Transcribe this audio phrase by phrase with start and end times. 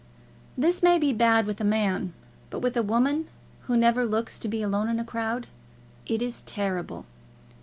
[0.57, 2.13] This may be bad with a man,
[2.49, 3.27] but with a woman,
[3.65, 5.45] who never looks to be alone in a crowd,
[6.07, 7.05] it is terrible.